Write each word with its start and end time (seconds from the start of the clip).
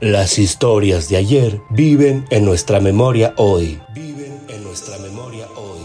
Las 0.00 0.38
historias 0.38 1.08
de 1.08 1.16
ayer 1.16 1.62
viven 1.70 2.26
en 2.30 2.44
nuestra 2.44 2.80
memoria 2.80 3.32
hoy. 3.36 3.80
Viven 3.94 4.44
en 4.48 4.64
nuestra 4.64 4.98
memoria 4.98 5.46
hoy. 5.56 5.80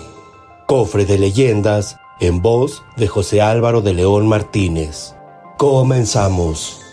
Cofre 0.68 1.06
de 1.06 1.18
leyendas 1.18 1.96
en 2.20 2.42
voz 2.42 2.84
de 2.98 3.08
José 3.08 3.42
Álvaro 3.42 3.82
de 3.82 3.94
León 3.94 4.28
Martínez. 4.28 5.16
Comenzamos. 5.58 6.89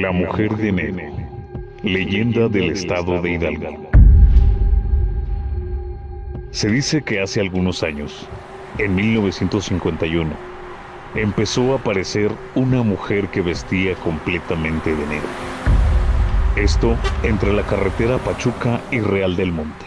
La 0.00 0.10
mujer 0.10 0.56
de 0.56 0.72
Nene, 0.72 1.12
leyenda 1.84 2.48
del 2.48 2.72
estado 2.72 3.22
de 3.22 3.34
Hidalgo. 3.34 3.88
Se 6.50 6.68
dice 6.68 7.00
que 7.02 7.20
hace 7.20 7.40
algunos 7.40 7.84
años, 7.84 8.28
en 8.78 8.92
1951, 8.96 10.32
empezó 11.14 11.72
a 11.72 11.76
aparecer 11.76 12.32
una 12.56 12.82
mujer 12.82 13.28
que 13.28 13.40
vestía 13.40 13.94
completamente 13.94 14.90
de 14.90 15.06
negro. 15.06 15.28
Esto 16.56 16.96
entre 17.22 17.52
la 17.52 17.62
carretera 17.62 18.18
Pachuca 18.18 18.80
y 18.90 18.98
Real 18.98 19.36
del 19.36 19.52
Monte. 19.52 19.86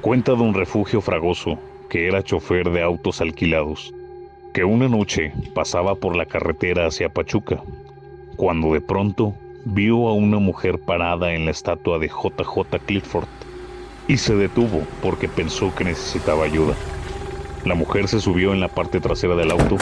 Cuenta 0.00 0.32
de 0.32 0.42
un 0.42 0.52
refugio 0.52 1.00
fragoso, 1.00 1.60
que 1.88 2.08
era 2.08 2.24
chofer 2.24 2.70
de 2.70 2.82
autos 2.82 3.20
alquilados, 3.20 3.94
que 4.52 4.64
una 4.64 4.88
noche 4.88 5.32
pasaba 5.54 5.94
por 5.94 6.16
la 6.16 6.26
carretera 6.26 6.88
hacia 6.88 7.08
Pachuca 7.08 7.62
cuando 8.36 8.72
de 8.72 8.80
pronto 8.80 9.34
vio 9.64 10.08
a 10.08 10.12
una 10.12 10.38
mujer 10.38 10.78
parada 10.78 11.32
en 11.32 11.46
la 11.46 11.50
estatua 11.50 11.98
de 11.98 12.08
JJ 12.08 12.78
Clifford 12.84 13.26
y 14.06 14.18
se 14.18 14.36
detuvo 14.36 14.82
porque 15.02 15.28
pensó 15.28 15.74
que 15.74 15.84
necesitaba 15.84 16.44
ayuda. 16.44 16.74
La 17.64 17.74
mujer 17.74 18.06
se 18.06 18.20
subió 18.20 18.52
en 18.52 18.60
la 18.60 18.68
parte 18.68 19.00
trasera 19.00 19.34
del 19.34 19.50
auto 19.50 19.76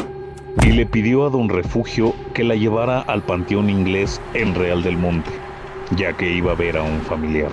y 0.62 0.72
le 0.72 0.86
pidió 0.86 1.26
a 1.26 1.30
don 1.30 1.48
Refugio 1.48 2.14
que 2.32 2.44
la 2.44 2.54
llevara 2.54 3.00
al 3.00 3.22
panteón 3.22 3.68
inglés 3.68 4.20
en 4.32 4.54
Real 4.54 4.82
del 4.82 4.96
Monte, 4.96 5.30
ya 5.96 6.14
que 6.14 6.32
iba 6.32 6.52
a 6.52 6.56
ver 6.56 6.78
a 6.78 6.82
un 6.82 7.00
familiar. 7.00 7.50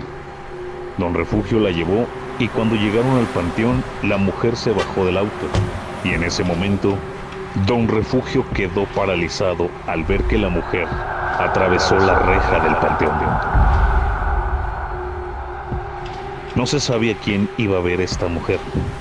Don 0.98 1.14
Refugio 1.14 1.60
la 1.60 1.72
llevó 1.72 2.06
y 2.40 2.48
cuando 2.48 2.76
llegaron 2.76 3.18
al 3.18 3.26
panteón 3.26 3.84
la 4.04 4.18
mujer 4.18 4.56
se 4.56 4.72
bajó 4.72 5.06
del 5.06 5.18
auto 5.18 5.48
y 6.04 6.10
en 6.10 6.24
ese 6.24 6.44
momento 6.44 6.98
Don 7.68 7.88
Refugio 7.88 8.46
quedó 8.54 8.86
paralizado 8.86 9.70
al 9.86 10.06
ver 10.06 10.24
que 10.24 10.38
la 10.38 10.50
mujer 10.50 10.88
atravesó 10.90 11.96
la 11.98 12.18
reja 12.18 12.60
del 12.62 12.76
panteón. 12.78 13.12
No 16.56 16.66
se 16.66 16.80
sabía 16.80 17.14
quién 17.16 17.50
iba 17.58 17.78
a 17.78 17.82
ver 17.82 18.00
esta 18.00 18.28
mujer, 18.28 18.60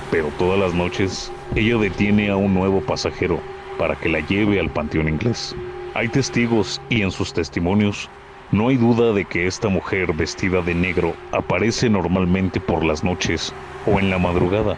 pero 0.09 0.31
todas 0.37 0.59
las 0.59 0.73
noches 0.73 1.31
ella 1.55 1.77
detiene 1.77 2.29
a 2.29 2.35
un 2.35 2.53
nuevo 2.53 2.81
pasajero 2.81 3.41
para 3.77 3.95
que 3.95 4.09
la 4.09 4.19
lleve 4.19 4.59
al 4.59 4.69
panteón 4.69 5.07
inglés. 5.07 5.55
Hay 5.93 6.09
testigos 6.09 6.81
y 6.89 7.03
en 7.03 7.11
sus 7.11 7.33
testimonios 7.33 8.09
no 8.51 8.67
hay 8.67 8.75
duda 8.75 9.13
de 9.13 9.23
que 9.23 9.47
esta 9.47 9.69
mujer 9.69 10.13
vestida 10.13 10.61
de 10.61 10.75
negro 10.75 11.15
aparece 11.31 11.89
normalmente 11.89 12.59
por 12.59 12.83
las 12.83 13.01
noches 13.01 13.53
o 13.85 13.97
en 13.99 14.09
la 14.09 14.19
madrugada, 14.19 14.77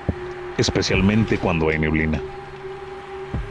especialmente 0.57 1.39
cuando 1.39 1.69
hay 1.69 1.79
neblina. 1.79 2.21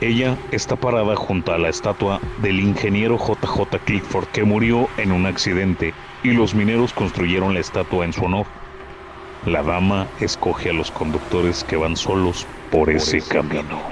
Ella 0.00 0.38
está 0.50 0.76
parada 0.76 1.16
junto 1.16 1.52
a 1.52 1.58
la 1.58 1.68
estatua 1.68 2.20
del 2.36 2.60
ingeniero 2.60 3.16
JJ 3.18 3.78
Clifford 3.84 4.28
que 4.28 4.44
murió 4.44 4.90
en 4.96 5.12
un 5.12 5.26
accidente 5.26 5.94
y 6.22 6.32
los 6.32 6.54
mineros 6.54 6.92
construyeron 6.92 7.54
la 7.54 7.60
estatua 7.60 8.04
en 8.04 8.12
su 8.12 8.24
honor. 8.24 8.46
La 9.44 9.62
dama 9.62 10.08
escoge 10.18 10.70
a 10.70 10.72
los 10.72 10.90
conductores 10.90 11.64
que 11.64 11.76
van 11.76 11.96
solos 11.96 12.46
por, 12.70 12.90
ese, 12.90 13.22
camino. 13.22 13.82